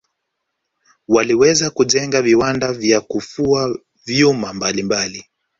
waliweza 1.07 1.69
kujenga 1.69 2.21
viwanda 2.21 2.73
vya 2.73 3.01
kufua 3.01 3.79
vyuma 4.05 4.53
mbalimbali 4.53 5.25